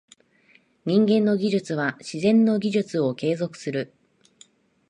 [0.83, 3.93] 人間の技術は自然の技術を継続する。